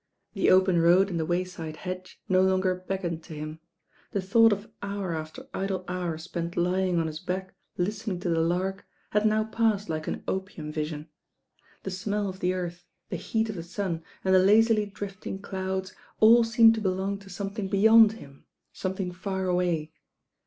[0.33, 3.59] The open road and the wayside hedge no longer beckoned to him.
[4.13, 8.41] The thought of hour after idle hour spent lying on his back listening to the
[8.41, 11.07] lark had now assed like an opium vision.
[11.83, 15.93] The smell of the earth, the heat of the sun and the lazily drifting clouds,
[16.19, 19.93] all seemed to belong to some thing beyond him, something far away.